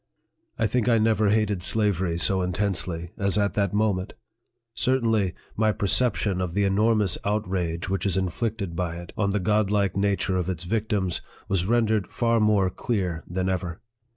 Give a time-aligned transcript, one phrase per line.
[0.57, 4.13] I think I never hated slavery so intensely as at that moment;
[4.73, 9.39] certainly, my percep tion of the enormous outrage which is inflicted by it, on the
[9.39, 13.79] godlike nature of its victims, was rendered far more clear than ever.